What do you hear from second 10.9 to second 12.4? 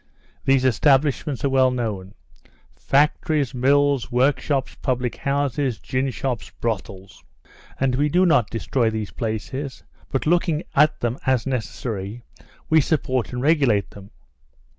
them as necessary,